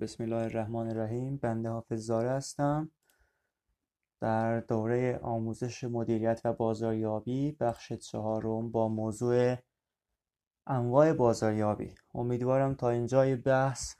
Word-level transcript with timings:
بسم 0.00 0.22
الله 0.22 0.36
الرحمن 0.36 0.88
الرحیم 0.90 1.36
بنده 1.36 1.68
حافظ 1.68 2.06
زاره 2.06 2.30
هستم. 2.30 2.90
در 4.20 4.60
دوره 4.60 5.18
آموزش 5.22 5.84
مدیریت 5.84 6.40
و 6.44 6.52
بازاریابی 6.52 7.52
بخش 7.52 7.92
چهارم 7.92 8.70
با 8.70 8.88
موضوع 8.88 9.56
انواع 10.66 11.12
بازاریابی. 11.12 11.94
امیدوارم 12.14 12.74
تا 12.74 12.90
اینجای 12.90 13.36
بحث 13.36 13.94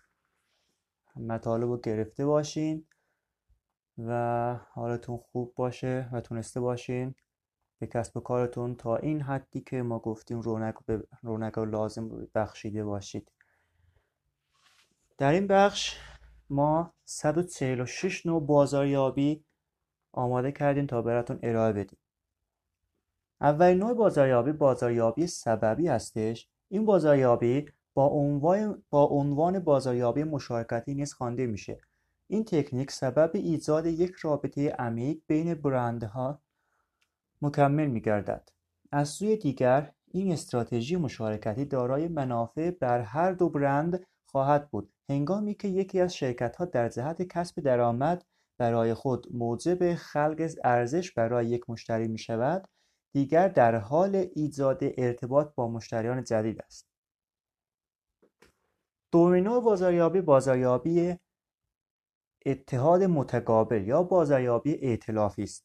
مطالب 1.17 1.69
رو 1.69 1.79
گرفته 1.79 2.27
باشین 2.27 2.87
و 3.99 4.55
حالتون 4.71 5.17
خوب 5.17 5.55
باشه 5.57 6.09
و 6.13 6.21
تونسته 6.21 6.61
باشین 6.61 7.15
به 7.79 7.87
کسب 7.87 8.17
و 8.17 8.21
کارتون 8.21 8.75
تا 8.75 8.97
این 8.97 9.23
حدی 9.23 9.61
که 9.61 9.83
ما 9.83 9.99
گفتیم 9.99 10.41
رونق, 10.41 11.03
رونق 11.23 11.59
لازم 11.59 12.29
بخشیده 12.35 12.85
باشید. 12.85 13.38
در 15.19 15.33
این 15.33 15.47
بخش 15.47 15.97
ما 16.51 16.95
146 17.05 18.27
نوع 18.27 18.47
بازاریابی 18.47 19.45
آماده 20.13 20.53
کردیم 20.53 20.87
تا 20.87 21.03
براتون 21.03 21.39
ارائه 21.43 21.73
بدیم. 21.73 21.99
اولین 23.41 23.79
نوع 23.79 23.95
بازاریابی 23.95 24.53
بازاریابی 24.53 25.27
سببی 25.27 25.89
هستش. 25.89 26.49
این 26.69 26.85
بازاریابی 26.85 27.67
با 27.95 28.07
عنوان 28.07 28.83
با 28.91 29.05
عنوان 29.05 29.59
بازاریابی 29.59 30.25
مشارکتی 30.25 30.95
نیز 30.95 31.13
خوانده 31.13 31.47
میشه. 31.47 31.81
این 32.27 32.45
تکنیک 32.45 32.91
سبب 32.91 33.31
ایجاد 33.35 33.87
یک 33.87 34.13
رابطه 34.13 34.69
عمیق 34.69 35.19
بین 35.27 35.55
برندها 35.55 36.43
مکمل 37.43 37.87
میگردد. 37.87 38.49
از 38.93 39.09
سوی 39.09 39.37
دیگر 39.37 39.93
این 40.07 40.33
استراتژی 40.33 40.97
مشارکتی 40.97 41.65
دارای 41.65 42.09
منافع 42.09 42.71
بر 42.71 43.01
هر 43.01 43.33
دو 43.33 43.49
برند 43.49 44.07
خواهد 44.27 44.71
بود. 44.71 44.93
هنگامی 45.11 45.55
که 45.55 45.69
یکی 45.69 46.01
از 46.01 46.15
شرکت‌ها 46.15 46.65
در 46.65 46.89
جهت 46.89 47.23
کسب 47.23 47.61
درآمد 47.61 48.25
برای 48.59 48.95
خود 48.95 49.27
موجب 49.35 49.95
خلق 49.95 50.51
ارزش 50.65 51.13
برای 51.13 51.47
یک 51.47 51.71
مشتری 51.71 52.09
می‌شود 52.09 52.69
دیگر 53.13 53.49
در 53.49 53.77
حال 53.77 54.27
ایجاد 54.35 54.79
ارتباط 54.83 55.55
با 55.55 55.69
مشتریان 55.69 56.25
جدید 56.25 56.63
است. 56.63 56.89
دومین 59.13 59.45
نوع 59.45 59.63
بازاریابی 59.63 60.21
بازاریابی 60.21 61.17
اتحاد 62.47 63.03
متقابل 63.03 63.89
یا 63.89 64.03
بازاریابی 64.03 64.79
ائتلافی 64.83 65.43
است. 65.43 65.65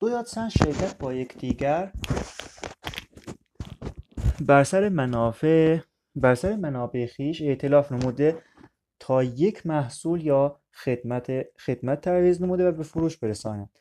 دو 0.00 0.08
یا 0.08 0.22
چند 0.22 0.50
شرکت 0.50 0.98
با 0.98 1.14
یکدیگر 1.14 1.92
بر 4.46 4.64
سر 4.64 4.88
منافع 4.88 5.78
بر 6.16 6.34
سر 6.34 6.56
منابع 6.56 7.06
خیش 7.06 7.42
ائتلاف 7.42 7.92
نموده 7.92 8.42
تا 9.00 9.22
یک 9.22 9.66
محصول 9.66 10.26
یا 10.26 10.60
خدمت 10.74 11.46
خدمت 11.58 12.00
ترویج 12.00 12.42
نموده 12.42 12.68
و 12.68 12.72
به 12.72 12.82
فروش 12.82 13.16
برسانند 13.16 13.78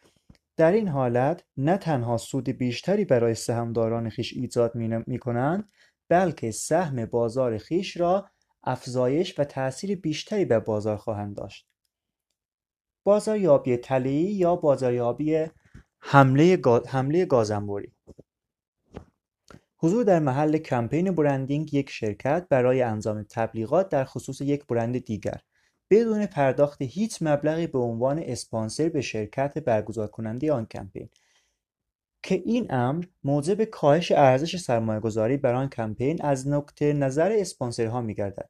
در 0.57 0.71
این 0.71 0.87
حالت 0.87 1.43
نه 1.57 1.77
تنها 1.77 2.17
سود 2.17 2.49
بیشتری 2.49 3.05
برای 3.05 3.35
سهمداران 3.35 4.09
خیش 4.09 4.33
ایجاد 4.33 4.75
می 5.07 5.19
کنند 5.19 5.71
بلکه 6.09 6.51
سهم 6.51 7.05
بازار 7.05 7.57
خیش 7.57 7.97
را 7.97 8.29
افزایش 8.63 9.39
و 9.39 9.43
تأثیر 9.43 9.95
بیشتری 9.95 10.45
به 10.45 10.59
بازار 10.59 10.97
خواهند 10.97 11.35
داشت. 11.35 11.67
بازاریابی 13.05 13.77
تله‌ای 13.77 14.15
یا 14.15 14.55
بازاریابی 14.55 15.45
حمله, 15.99 16.61
حمله 16.87 17.25
گازنبوری. 17.25 17.94
حضور 19.77 20.03
در 20.03 20.19
محل 20.19 20.57
کمپین 20.57 21.11
برندینگ 21.11 21.73
یک 21.73 21.89
شرکت 21.89 22.47
برای 22.49 22.81
انجام 22.81 23.25
تبلیغات 23.29 23.89
در 23.89 24.05
خصوص 24.05 24.41
یک 24.41 24.65
برند 24.67 25.05
دیگر 25.05 25.41
بدون 25.89 26.25
پرداخت 26.25 26.81
هیچ 26.81 27.17
مبلغی 27.21 27.67
به 27.67 27.79
عنوان 27.79 28.19
اسپانسر 28.19 28.89
به 28.89 29.01
شرکت 29.01 29.57
برگزار 29.57 30.07
کننده 30.07 30.53
آن 30.53 30.65
کمپین 30.65 31.09
که 32.23 32.35
این 32.45 32.67
امر 32.69 33.05
موجب 33.23 33.63
کاهش 33.63 34.11
ارزش 34.11 34.57
سرمایه 34.57 34.99
گذاری 34.99 35.37
بر 35.37 35.53
آن 35.53 35.69
کمپین 35.69 36.21
از 36.21 36.47
نقطه 36.47 36.93
نظر 36.93 37.31
اسپانسرها 37.31 38.01
می 38.01 38.13
گردد. 38.13 38.49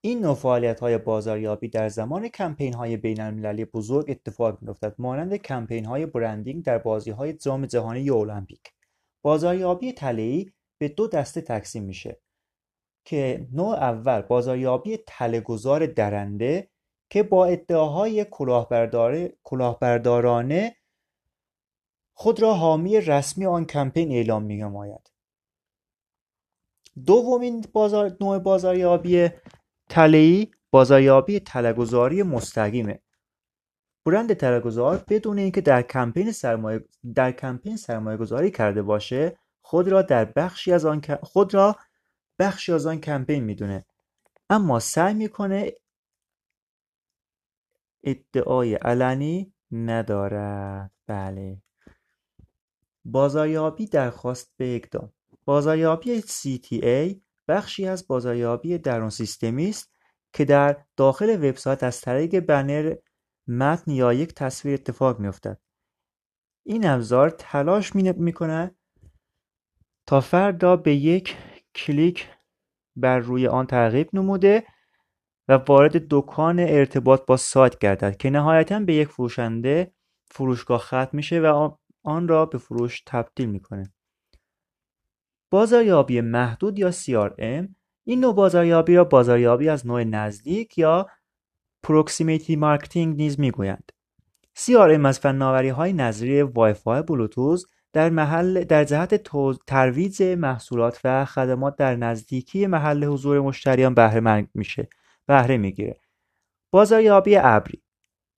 این 0.00 0.20
نوع 0.20 0.34
فعالیت 0.34 0.80
های 0.80 0.98
بازاریابی 0.98 1.68
در 1.68 1.88
زمان 1.88 2.28
کمپین 2.28 2.74
های 2.74 2.96
بین 2.96 3.20
المللی 3.20 3.64
بزرگ 3.64 4.10
اتفاق 4.10 4.62
می 4.62 4.68
افتد 4.68 4.94
مانند 4.98 5.36
کمپین 5.36 5.84
های 5.84 6.06
برندینگ 6.06 6.64
در 6.64 6.78
بازی 6.78 7.10
های 7.10 7.32
جام 7.32 7.66
جهانی 7.66 8.10
المپیک. 8.10 8.77
بازاریابی 9.22 9.92
تله‌ای 9.92 10.52
به 10.78 10.88
دو 10.88 11.06
دسته 11.06 11.40
تقسیم 11.40 11.84
میشه 11.84 12.20
که 13.04 13.48
نوع 13.52 13.74
اول 13.74 14.20
بازاریابی 14.20 14.98
تله‌گذار 15.06 15.86
درنده 15.86 16.70
که 17.10 17.22
با 17.22 17.46
ادعاهای 17.46 18.26
کلاهبردارانه 19.44 20.76
خود 22.14 22.42
را 22.42 22.54
حامی 22.54 23.00
رسمی 23.00 23.46
آن 23.46 23.64
کمپین 23.64 24.12
اعلام 24.12 24.42
می‌نماید. 24.42 25.12
دومین 27.06 27.64
بازار 27.72 28.16
نوع 28.20 28.38
بازاریابی 28.38 29.28
تله‌ای 29.88 30.50
بازاریابی 30.70 31.40
تله‌گذاری 31.40 32.22
مستقیمه 32.22 33.00
برند 34.10 34.32
تله‌گذار 34.32 35.04
بدون 35.08 35.38
اینکه 35.38 35.60
در 35.60 35.82
کمپین 35.82 36.32
سرمایه 36.32 36.84
در 37.14 37.32
کمپین 37.32 37.76
سرمایه 37.76 38.16
گذاری 38.16 38.50
کرده 38.50 38.82
باشه 38.82 39.38
خود 39.62 39.88
را 39.88 40.02
در 40.02 40.24
بخشی 40.24 40.72
از 40.72 40.84
آن 40.84 41.02
خود 41.22 41.54
را 41.54 41.76
بخشی 42.38 42.72
از 42.72 42.86
آن 42.86 43.00
کمپین 43.00 43.44
می‌دونه. 43.44 43.84
اما 44.50 44.80
سعی 44.80 45.14
می‌کنه 45.14 45.72
ادعای 48.04 48.74
علنی 48.74 49.52
ندارد. 49.72 50.90
بله. 51.06 51.62
بازاریابی 53.04 53.86
درخواست 53.86 54.52
به 54.56 54.76
اقدام 54.76 55.12
بازاریابی 55.44 56.22
CTA 56.22 57.16
بخشی 57.48 57.86
از 57.86 58.06
بازاریابی 58.06 58.78
درون 58.78 59.10
سیستمی 59.10 59.68
است 59.68 59.92
که 60.32 60.44
در 60.44 60.84
داخل 60.96 61.48
وبسایت 61.48 61.82
از 61.82 62.00
طریق 62.00 62.40
بنر 62.40 62.94
متن 63.48 63.90
یا 63.90 64.12
یک 64.12 64.34
تصویر 64.34 64.74
اتفاق 64.74 65.18
میافتد. 65.18 65.60
این 66.66 66.86
ابزار 66.86 67.30
تلاش 67.30 67.94
می‌کند 67.94 68.76
تا 70.06 70.20
فرد 70.20 70.62
را 70.62 70.76
به 70.76 70.94
یک 70.94 71.36
کلیک 71.74 72.28
بر 72.96 73.18
روی 73.18 73.46
آن 73.46 73.66
ترغیب 73.66 74.08
نموده 74.12 74.64
و 75.48 75.52
وارد 75.52 76.06
دکان 76.10 76.60
ارتباط 76.60 77.26
با 77.26 77.36
سایت 77.36 77.78
گردد 77.78 78.16
که 78.16 78.30
نهایتا 78.30 78.80
به 78.80 78.94
یک 78.94 79.08
فروشنده 79.08 79.92
فروشگاه 80.30 80.80
ختم 80.80 81.10
میشه 81.12 81.40
و 81.40 81.70
آن 82.02 82.28
را 82.28 82.46
به 82.46 82.58
فروش 82.58 83.02
تبدیل 83.06 83.48
می‌کنه. 83.48 83.92
بازاریابی 85.52 86.20
محدود 86.20 86.78
یا 86.78 86.92
CRM 86.92 87.68
این 88.06 88.20
نوع 88.20 88.34
بازاریابی 88.34 88.96
را 88.96 89.04
بازاریابی 89.04 89.68
از 89.68 89.86
نوع 89.86 90.04
نزدیک 90.04 90.78
یا 90.78 91.06
proximity 91.88 92.56
marketing 92.56 93.16
نیز 93.16 93.40
می‌گویند 93.40 93.92
CRM 94.58 95.06
از 95.06 95.20
های 95.20 95.92
نظری 95.92 96.42
وای 96.42 96.74
فای 96.74 97.02
بلوتوث 97.02 97.66
در 97.92 98.10
محل 98.10 98.64
در 98.64 98.84
جهت 98.84 99.14
ترویج 99.66 100.22
محصولات 100.22 101.00
و 101.04 101.24
خدمات 101.24 101.76
در 101.76 101.96
نزدیکی 101.96 102.66
محل 102.66 103.04
حضور 103.04 103.40
مشتریان 103.40 103.94
بهره 103.94 104.48
میشه 104.54 104.88
بهره 105.26 105.56
می‌گیره. 105.56 106.00
بازاریابی 106.70 107.36
ابری. 107.36 107.82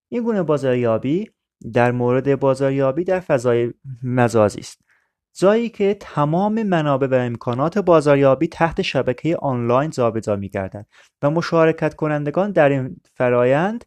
این 0.09 0.23
گونه 0.23 0.43
بازاریابی 0.43 1.31
در 1.73 1.93
مورد 1.93 2.41
بازاریابی 2.41 3.05
در 3.05 3.21
فضای 3.21 3.73
مجازی 4.03 4.61
است. 4.61 4.90
جایی 5.35 5.69
که 5.69 5.97
تمام 6.01 6.63
منابع 6.63 7.07
و 7.07 7.15
امکانات 7.15 7.79
بازاریابی 7.79 8.49
تحت 8.49 8.83
شبکه 8.83 9.37
آنلاین 9.37 9.91
جابجا 9.91 10.37
میگردد 10.37 10.87
و 11.23 11.31
مشارکت 11.31 11.95
کنندگان 11.95 12.53
در 12.53 12.69
این 12.69 13.01
فرایند 13.15 13.85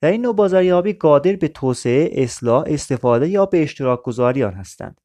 در 0.00 0.10
این 0.10 0.22
نوع 0.22 0.34
بازاریابی 0.34 0.92
قادر 0.92 1.36
به 1.36 1.48
توسعه، 1.48 2.10
اصلاح، 2.12 2.64
استفاده 2.66 3.28
یا 3.28 3.46
به 3.46 3.62
اشتراک 3.62 4.02
گذاری 4.02 4.44
آن 4.44 4.54
هستند. 4.54 5.00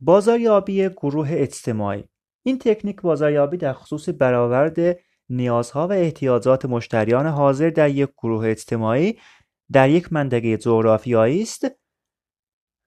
بازاریابی 0.00 0.88
گروه 0.88 1.28
اجتماعی 1.30 2.04
این 2.42 2.58
تکنیک 2.58 3.00
بازاریابی 3.00 3.56
در 3.56 3.72
خصوص 3.72 4.08
برآورد 4.18 4.98
نیازها 5.28 5.88
و 5.88 5.92
احتیاجات 5.92 6.64
مشتریان 6.64 7.26
حاضر 7.26 7.70
در 7.70 7.90
یک 7.90 8.08
گروه 8.18 8.48
اجتماعی 8.48 9.18
در 9.72 9.90
یک 9.90 10.12
منطقه 10.12 10.56
جغرافیایی 10.56 11.42
است 11.42 11.66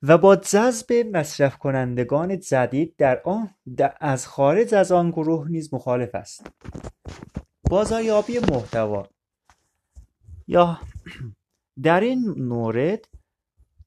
و 0.03 0.17
با 0.17 0.35
جذب 0.35 0.93
مصرف 0.93 1.57
کنندگان 1.57 2.39
جدید 2.39 2.95
در 2.97 3.21
آن 3.25 3.49
از 3.99 4.27
خارج 4.27 4.73
از 4.75 4.91
آن 4.91 5.11
گروه 5.11 5.47
نیز 5.49 5.73
مخالف 5.73 6.15
است. 6.15 6.51
بازاریابی 7.69 8.39
محتوا. 8.39 9.07
یا 10.47 10.79
در 11.83 11.99
این 11.99 12.29
مورد 12.37 13.05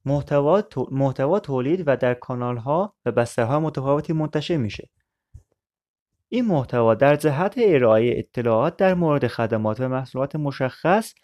محتوا, 0.05 0.63
محتوا 0.91 1.41
تولید 1.41 1.83
و 1.87 1.97
در 1.97 2.15
کانال 2.15 2.57
ها 2.57 2.95
و 3.05 3.13
بسترهای 3.13 3.59
متفاوتی 3.59 4.13
منتشر 4.13 4.57
میشه. 4.57 4.89
این 6.29 6.45
محتوا 6.47 6.95
در 6.95 7.17
جهت 7.17 7.55
ارائه 7.59 8.19
اطلاعات 8.19 8.77
در 8.77 8.95
مورد 8.95 9.27
خدمات 9.27 9.81
و 9.81 9.89
محصولات 9.89 10.37
مشخص 10.37 11.15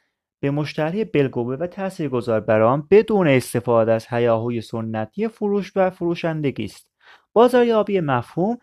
به 0.40 0.50
مشتری 0.50 1.04
بالقوه 1.04 1.56
و 1.56 1.66
تاثیرگذار 1.66 2.40
بر 2.40 2.62
آن 2.62 2.88
بدون 2.90 3.28
استفاده 3.28 3.92
از 3.92 4.06
هیاهوی 4.10 4.60
سنتی 4.60 5.28
فروش 5.28 5.72
و 5.76 5.90
فروشندگی 5.90 6.64
است. 6.64 6.90
بازاریابی 7.32 8.00
مفهوم 8.00 8.58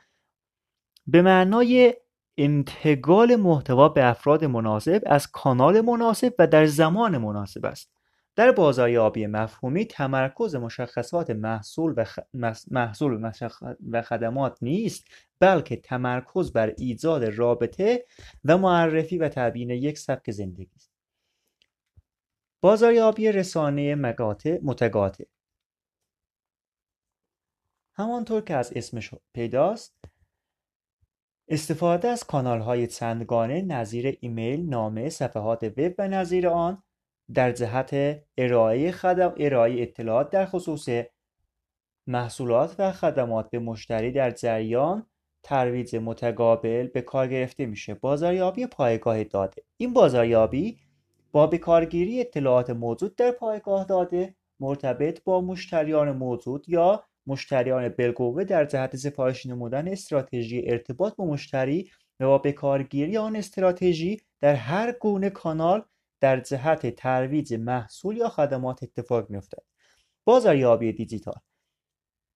به 1.07 1.21
معنای 1.21 1.93
انتقال 2.37 3.35
محتوا 3.35 3.89
به 3.89 4.05
افراد 4.05 4.45
مناسب 4.45 5.01
از 5.05 5.27
کانال 5.27 5.81
مناسب 5.81 6.33
و 6.39 6.47
در 6.47 6.65
زمان 6.65 7.17
مناسب 7.17 7.65
است. 7.65 7.93
در 8.35 8.51
بازاریابی 8.51 9.27
مفهومی 9.27 9.85
تمرکز 9.85 10.55
مشخصات 10.55 11.29
محصول 11.29 11.93
و, 11.97 12.05
محصول 12.71 13.31
و 13.91 14.01
خدمات 14.01 14.57
نیست 14.61 15.07
بلکه 15.39 15.75
تمرکز 15.75 16.53
بر 16.53 16.73
ایجاد 16.77 17.23
رابطه 17.23 18.05
و 18.45 18.57
معرفی 18.57 19.17
و 19.17 19.29
تبیین 19.29 19.69
یک 19.69 19.97
سبک 19.97 20.31
زندگی 20.31 20.69
است. 20.75 20.92
بازاریابی 22.63 23.31
رسانه 23.31 23.95
مقاطع 23.95 24.59
متقاطع. 24.63 25.23
همانطور 27.95 28.41
که 28.41 28.55
از 28.55 28.73
اسمش 28.75 29.13
پیداست 29.33 29.95
استفاده 31.47 32.07
از 32.07 32.23
های 32.33 32.87
چندگانه 32.87 33.61
نظیر 33.61 34.17
ایمیل، 34.21 34.69
نامه، 34.69 35.09
صفحات 35.09 35.63
وب 35.63 35.93
و 35.97 36.07
نظیر 36.07 36.47
آن 36.47 36.83
در 37.33 37.51
جهت 37.51 38.23
ارائه, 38.37 38.91
خدم، 38.91 39.33
ارائه 39.37 39.81
اطلاعات 39.81 40.29
در 40.29 40.45
خصوص 40.45 40.89
محصولات 42.07 42.75
و 42.79 42.91
خدمات 42.91 43.49
به 43.49 43.59
مشتری 43.59 44.11
در 44.11 44.31
جریان 44.31 45.07
ترویج 45.43 45.95
متقابل 45.95 46.87
به 46.87 47.01
کار 47.01 47.27
گرفته 47.27 47.65
میشه. 47.65 47.93
بازاریابی 47.93 48.67
پایگاه 48.67 49.23
داده. 49.23 49.63
این 49.77 49.93
بازاریابی 49.93 50.82
با 51.33 51.47
بکارگیری 51.47 52.21
اطلاعات 52.21 52.69
موجود 52.69 53.15
در 53.15 53.31
پایگاه 53.31 53.85
داده 53.85 54.35
مرتبط 54.59 55.23
با 55.23 55.41
مشتریان 55.41 56.11
موجود 56.11 56.69
یا 56.69 57.03
مشتریان 57.27 57.89
بالقوه 57.89 58.43
در 58.43 58.65
جهت 58.65 58.95
سفارش 58.95 59.45
نمودن 59.45 59.87
استراتژی 59.87 60.63
ارتباط 60.65 61.15
با 61.15 61.25
مشتری 61.25 61.91
و 62.19 62.25
با 62.25 62.37
بکارگیری 62.37 63.17
آن 63.17 63.35
استراتژی 63.35 64.21
در 64.41 64.55
هر 64.55 64.91
گونه 64.91 65.29
کانال 65.29 65.85
در 66.19 66.39
جهت 66.39 66.95
ترویج 66.95 67.53
محصول 67.53 68.17
یا 68.17 68.29
خدمات 68.29 68.83
اتفاق 68.83 69.29
میافتد. 69.29 69.63
بازاریابی 70.25 70.93
دیجیتال. 70.93 71.39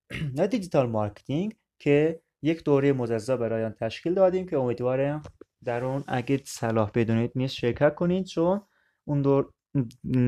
و 0.38 0.48
digital 0.48 0.90
marketing 0.90 1.56
که 1.80 2.22
یک 2.42 2.64
دوره 2.64 2.94
مجزا 2.94 3.38
برای 3.38 3.64
آن 3.64 3.76
تشکیل 3.80 4.14
دادیم 4.14 4.46
که 4.48 4.58
امیدوارم 4.58 5.22
در 5.64 5.86
اون 5.86 6.04
اگه 6.08 6.42
صلاح 6.46 6.92
بدونید 6.94 7.32
نیست 7.36 7.56
شرکت 7.56 7.96
کنید 7.96 8.26
چون 8.26 8.62
اون 9.08 9.22
دور 9.22 9.54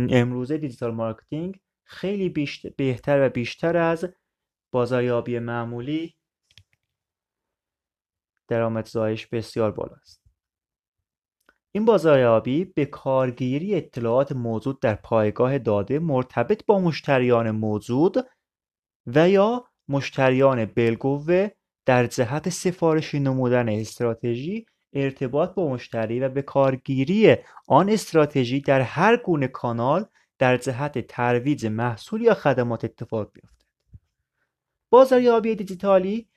امروزه 0.09 0.57
digital 0.57 0.91
marketing 0.91 1.59
خیلی 1.83 2.29
بیشتر 2.29 2.69
بهتر 2.77 3.27
و 3.27 3.29
بیشتر 3.29 3.77
از 3.77 4.13
بازاریابی 4.71 5.39
معمولی 5.39 6.15
درآمدزایش 8.47 9.27
بسیار 9.27 9.71
بالا 9.71 9.95
است 9.95 10.21
این 11.71 11.85
بازاریابی 11.85 12.65
به 12.65 12.85
کارگیری 12.85 13.75
اطلاعات 13.75 14.31
موجود 14.31 14.79
در 14.79 14.95
پایگاه 14.95 15.57
داده 15.57 15.99
مرتبط 15.99 16.65
با 16.65 16.79
مشتریان 16.79 17.51
موجود 17.51 18.17
و 19.07 19.29
یا 19.29 19.65
مشتریان 19.87 20.65
بالقوه 20.65 21.49
در 21.85 22.07
جهت 22.07 22.49
سفارشی 22.49 23.19
نمودن 23.19 23.69
استراتژی 23.69 24.65
ارتباط 24.93 25.53
با 25.53 25.69
مشتری 25.69 26.19
و 26.19 26.29
به 26.29 26.41
کارگیری 26.41 27.35
آن 27.67 27.89
استراتژی 27.89 28.61
در 28.61 28.81
هر 28.81 29.17
گونه 29.17 29.47
کانال 29.47 30.05
در 30.39 30.57
جهت 30.57 31.07
ترویج 31.07 31.65
محصول 31.65 32.21
یا 32.21 32.33
خدمات 32.33 32.85
اتفاق 32.85 33.31
بیفتد 33.33 33.65
بازاریابی 34.89 35.55
دیجیتالی 35.55 36.27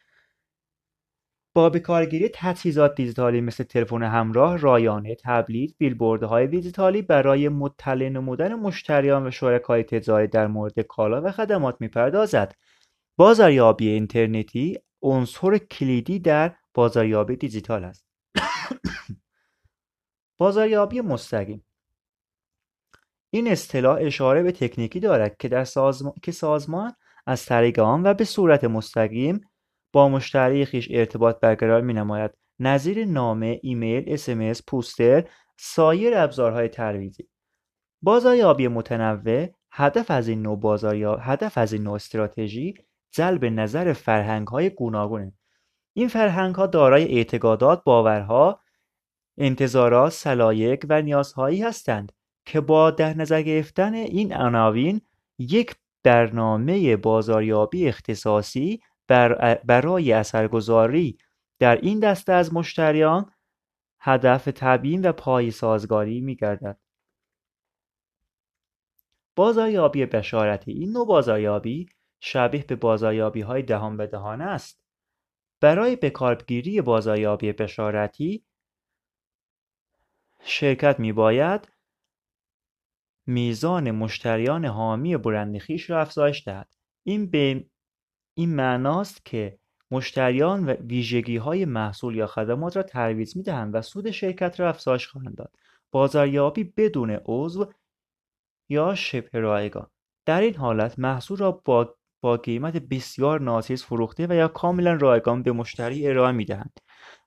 با 1.54 1.70
به 1.70 1.81
کارگیری 1.81 2.31
تجهیزات 2.34 2.94
دیجیتالی 2.94 3.40
مثل 3.40 3.64
تلفن 3.64 4.02
همراه، 4.02 4.58
رایانه، 4.58 5.14
تبلیغ، 5.14 5.70
بیلبوردهای 5.78 6.46
دیجیتالی 6.46 7.02
برای 7.02 7.49
مطلع 7.49 8.08
نمودن 8.08 8.54
مشتریان 8.54 9.26
و 9.26 9.31
شرکای 9.31 9.82
تجاری 9.82 10.26
در 10.26 10.46
مورد 10.46 10.81
کالا 10.81 11.22
و 11.22 11.32
خدمات 11.32 11.76
می‌پردازد. 11.81 12.54
بازاریابی 13.16 13.88
اینترنتی 13.88 14.78
عنصر 15.02 15.58
کلیدی 15.58 16.19
در 16.19 16.56
بازاریابی 16.75 17.37
دیجیتال 17.37 17.84
است. 17.84 18.12
بازاریابی 20.38 21.00
مستقیم. 21.00 21.64
این 23.31 23.49
اصطلاح 23.49 23.99
اشاره 24.00 24.43
به 24.43 24.52
تکنیکی 24.52 25.00
دارد 25.00 25.37
که 25.37 25.49
در 25.49 25.64
سازمان 25.64 26.12
که 26.23 26.32
سازمان 26.32 26.93
از 27.26 27.46
طریق 27.46 27.79
آن 27.79 28.02
و 28.02 28.14
به 28.14 28.25
صورت 28.25 28.64
مستقیم 28.64 29.40
با 29.93 30.08
مشتری 30.08 30.64
خیش 30.64 30.88
ارتباط 30.90 31.40
برقرار 31.40 31.81
می 31.81 31.93
نماید 31.93 32.31
نظیر 32.58 33.05
نامه، 33.05 33.61
ایمیل، 33.62 34.05
اسمس، 34.06 34.62
پوستر، 34.67 35.25
سایر 35.58 36.17
ابزارهای 36.17 36.69
ترویجی. 36.69 37.28
بازاریابی 38.02 38.69
متنوع 38.69 39.49
هدف 39.73 40.11
از 40.11 40.28
این 40.28 40.43
نوع 40.43 40.61
بازاریاب 40.61 41.19
هدف 41.23 41.58
از 41.58 41.73
این 41.73 41.82
نوع 41.82 41.94
استراتژی 41.94 42.75
جلب 43.11 43.44
نظر 43.44 43.93
فرهنگ 43.93 44.49
های 44.49 44.70
گوناگونه. 44.70 45.32
این 45.93 46.08
فرهنگ 46.08 46.55
ها 46.55 46.67
دارای 46.67 47.17
اعتقادات 47.17 47.85
باورها 47.85 48.62
انتظارات 49.38 50.12
سلایق 50.12 50.87
و 50.88 51.02
نیازهایی 51.02 51.62
هستند 51.62 52.12
که 52.44 52.61
با 52.61 52.90
در 52.90 53.14
نظر 53.14 53.43
گرفتن 53.43 53.94
این 53.94 54.34
عناوین 54.34 55.00
یک 55.38 55.75
برنامه 56.02 56.96
بازاریابی 56.96 57.88
اختصاصی 57.88 58.81
برای 59.67 60.12
اثرگذاری 60.12 61.19
در 61.58 61.76
این 61.76 62.00
دسته 62.00 62.32
از 62.32 62.55
مشتریان 62.55 63.31
هدف 64.00 64.49
تبیین 64.55 65.08
و 65.08 65.12
پای 65.12 65.50
سازگاری 65.50 66.20
می 66.20 66.37
گردد. 66.37 66.78
بازاریابی 69.37 70.06
بشارتی 70.06 70.73
این 70.73 70.93
نوع 70.93 71.06
بازاریابی 71.06 71.87
شبیه 72.20 72.64
به 72.64 72.76
بازاریابی 72.76 73.40
های 73.40 73.62
دهان 73.62 73.96
به 73.96 74.06
دهان 74.06 74.40
است. 74.40 74.82
برای 75.61 75.96
بکارگیری 75.96 76.81
بازاریابی 76.81 77.52
بشارتی 77.52 78.44
شرکت 80.44 81.00
می 81.00 81.12
باید 81.12 81.68
میزان 83.26 83.90
مشتریان 83.90 84.64
حامی 84.64 85.16
برند 85.16 85.58
خویش 85.58 85.90
را 85.90 86.00
افزایش 86.00 86.49
دهد. 86.49 86.75
این 87.06 87.30
به 87.30 87.66
این 88.34 88.54
معناست 88.54 89.25
که 89.25 89.58
مشتریان 89.90 90.64
و 90.68 90.76
های 91.40 91.64
محصول 91.64 92.16
یا 92.16 92.26
خدمات 92.26 92.76
را 92.76 92.82
ترویج 92.82 93.37
می‌دهند 93.37 93.75
و 93.75 93.82
سود 93.82 94.11
شرکت 94.11 94.61
را 94.61 94.68
افزایش 94.68 95.08
خواهند 95.08 95.34
داد. 95.34 95.52
بازاریابی 95.90 96.64
بدون 96.64 97.18
عضو 97.25 97.72
یا 98.68 98.94
شبه 98.94 99.38
رایگان. 99.38 99.90
در 100.26 100.40
این 100.40 100.54
حالت 100.54 100.99
محصول 100.99 101.38
را 101.38 101.52
با 101.52 101.94
با 102.23 102.37
قیمت 102.37 102.76
بسیار 102.76 103.41
ناچیز 103.41 103.85
فروخته 103.85 104.26
و 104.31 104.35
یا 104.35 104.49
کاملا 104.49 104.95
رایگان 104.95 105.43
به 105.43 105.52
مشتری 105.52 106.09
ارائه 106.09 106.33
می‌دهند. 106.33 106.81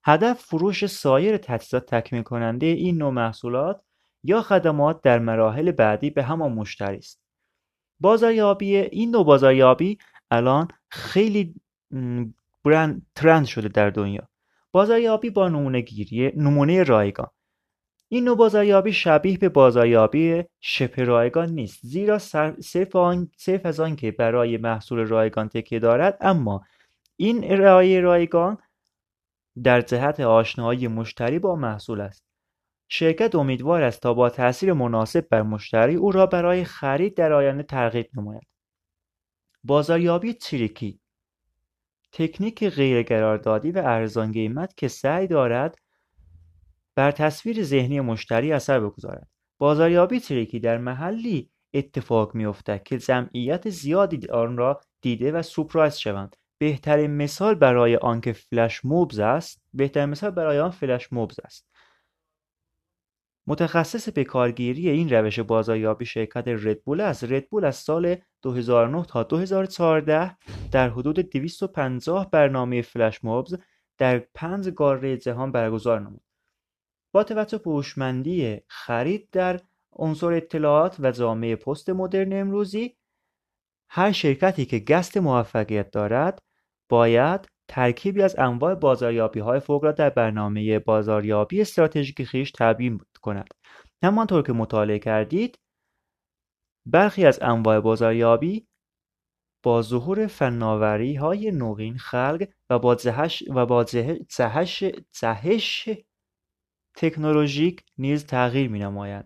هدف 0.03 0.41
فروش 0.41 0.85
سایر 0.85 1.37
تجهیزات 1.37 1.85
تکمیل 1.95 2.23
کننده 2.23 2.65
این 2.65 2.97
نوع 2.97 3.11
محصولات 3.11 3.81
یا 4.23 4.41
خدمات 4.41 5.01
در 5.01 5.19
مراحل 5.19 5.71
بعدی 5.71 6.09
به 6.09 6.23
همان 6.23 6.51
مشتری 6.51 6.97
است. 6.97 7.21
بازاریابی 7.99 8.75
این 8.77 9.11
نوع 9.11 9.25
بازاریابی 9.25 9.97
الان 10.31 10.67
خیلی 10.89 11.55
برند 12.65 13.05
ترند 13.15 13.45
شده 13.45 13.67
در 13.67 13.89
دنیا. 13.89 14.29
بازاریابی 14.71 15.29
با 15.29 15.49
نمونه 15.49 15.81
گیری 15.81 16.31
نمونه 16.35 16.83
رایگان. 16.83 17.29
این 18.07 18.23
نوع 18.23 18.37
بازاریابی 18.37 18.93
شبیه 18.93 19.37
به 19.37 19.49
بازاریابی 19.49 20.43
شبه 20.59 21.03
رایگان 21.03 21.49
نیست 21.49 21.79
زیرا 21.81 22.19
صرف, 22.19 22.95
از 23.65 23.79
آن 23.79 23.95
که 23.95 24.11
برای 24.11 24.57
محصول 24.57 24.99
رایگان 24.99 25.49
تکیه 25.49 25.79
دارد 25.79 26.17
اما 26.21 26.65
این 27.15 27.51
ارائه 27.51 27.99
رایگان 27.99 28.57
در 29.63 29.81
جهت 29.81 30.19
آشنایی 30.19 30.87
مشتری 30.87 31.39
با 31.39 31.55
محصول 31.55 32.01
است. 32.01 32.25
شرکت 32.89 33.35
امیدوار 33.35 33.83
است 33.83 34.01
تا 34.01 34.13
با 34.13 34.29
تاثیر 34.29 34.73
مناسب 34.73 35.29
بر 35.29 35.41
مشتری 35.41 35.95
او 35.95 36.11
را 36.11 36.25
برای 36.25 36.63
خرید 36.63 37.17
در 37.17 37.33
آینده 37.33 37.63
ترغیب 37.63 38.09
نماید. 38.13 38.47
بازاریابی 39.63 40.33
چریکی 40.33 40.99
تکنیک 42.11 42.69
غیرقراردادی 42.69 43.71
و 43.71 43.77
ارزان 43.77 44.31
قیمت 44.31 44.77
که 44.77 44.87
سعی 44.87 45.27
دارد 45.27 45.75
بر 46.95 47.11
تصویر 47.11 47.63
ذهنی 47.63 47.99
مشتری 47.99 48.53
اثر 48.53 48.79
بگذارد. 48.79 49.27
بازاریابی 49.57 50.19
چریکی 50.19 50.59
در 50.59 50.77
محلی 50.77 51.49
اتفاق 51.73 52.35
میافتد 52.35 52.83
که 52.83 52.97
جمعیت 52.97 53.69
زیادی 53.69 54.27
آن 54.27 54.57
را 54.57 54.81
دیده 55.01 55.31
و 55.31 55.41
سپرایز 55.41 55.95
شوند. 55.95 56.35
بهترین 56.57 57.11
مثال 57.11 57.55
برای 57.55 57.95
آنکه 57.95 58.33
فلش 58.33 58.85
موبز 58.85 59.19
است 59.19 59.61
بهترین 59.73 60.09
مثال 60.09 60.31
برای 60.31 60.59
آن 60.59 60.69
فلش 60.69 61.13
موبز 61.13 61.39
است. 61.43 61.67
متخصص 63.47 64.09
به 64.09 64.23
کارگیری 64.23 64.89
این 64.89 65.09
روش 65.09 65.39
بازاریابی 65.39 66.05
شرکت 66.05 66.43
ردبول 66.47 67.01
است. 67.01 67.23
ردبول 67.23 67.65
از 67.65 67.75
سال 67.75 68.15
2009 68.41 69.05
تا 69.05 69.23
2014 69.23 70.37
در 70.71 70.89
حدود 70.89 71.19
250 71.19 72.29
برنامه 72.31 72.81
فلش 72.81 73.23
موبز 73.23 73.55
در 73.97 74.19
پنج 74.19 74.69
قاره 74.69 75.17
جهان 75.17 75.51
برگزار 75.51 75.99
نمود. 75.99 76.24
با 77.15 77.23
توجه 77.23 77.57
به 77.57 77.71
هوشمندی 77.71 78.61
خرید 78.67 79.29
در 79.31 79.59
عنصر 79.91 80.33
اطلاعات 80.33 80.95
و 80.99 81.11
جامعه 81.11 81.55
پست 81.55 81.89
مدرن 81.89 82.33
امروزی 82.33 82.97
هر 83.89 84.11
شرکتی 84.11 84.65
که 84.65 84.79
گست 84.79 85.17
موفقیت 85.17 85.91
دارد 85.91 86.41
باید 86.89 87.47
ترکیبی 87.67 88.21
از 88.21 88.35
انواع 88.39 88.75
بازاریابی 88.75 89.39
های 89.39 89.59
فوق 89.59 89.83
را 89.83 89.91
در 89.91 90.09
برنامه 90.09 90.79
بازاریابی 90.79 91.61
استراتژیک 91.61 92.23
خیش 92.23 92.51
تبیین 92.51 92.99
کند. 93.21 93.53
همانطور 94.03 94.43
که 94.43 94.53
مطالعه 94.53 94.99
کردید 94.99 95.59
برخی 96.85 97.25
از 97.25 97.39
انواع 97.41 97.79
بازاریابی 97.79 98.67
با 99.63 99.81
ظهور 99.81 100.27
فناوری 100.27 101.15
های 101.15 101.51
نوین 101.51 101.97
خلق 101.97 102.47
و 102.69 102.79
با 102.79 102.95
جهش 102.95 103.43
و 103.55 103.65
با 103.65 103.83
جهش 103.83 104.83
تکنولوژیک 106.97 107.83
نیز 107.97 108.25
تغییر 108.25 108.69
می 108.69 108.79
نماید. 108.79 109.25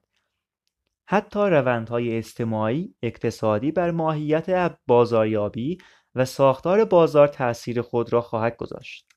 حتی 1.09 1.39
روندهای 1.39 2.17
اجتماعی، 2.17 2.95
اقتصادی 3.01 3.71
بر 3.71 3.91
ماهیت 3.91 4.77
بازاریابی 4.87 5.77
و 6.15 6.25
ساختار 6.25 6.85
بازار 6.85 7.27
تأثیر 7.27 7.81
خود 7.81 8.13
را 8.13 8.21
خواهد 8.21 8.57
گذاشت. 8.57 9.08